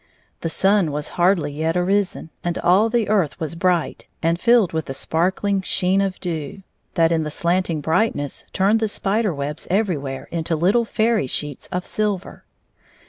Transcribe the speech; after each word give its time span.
The 0.39 0.49
sun 0.49 0.91
had 0.91 1.05
hardly 1.09 1.51
yet 1.51 1.77
arisen, 1.77 2.31
and 2.43 2.57
all 2.57 2.89
the 2.89 3.07
earth 3.07 3.39
was 3.39 3.53
bright 3.53 4.07
and 4.23 4.39
filled 4.39 4.73
with 4.73 4.85
the 4.85 4.95
sparkling 4.95 5.61
T26 5.61 5.65
sheen 5.65 6.01
of 6.01 6.19
dew, 6.19 6.63
that, 6.95 7.11
in 7.11 7.21
the 7.21 7.29
slanting 7.29 7.81
brightness, 7.81 8.45
turned 8.51 8.79
the 8.79 8.87
spider 8.87 9.31
webs 9.31 9.67
everywhere 9.69 10.27
into 10.31 10.55
little 10.55 10.85
fairy 10.85 11.27
sheets 11.27 11.67
of 11.67 11.85
silver. 11.85 12.43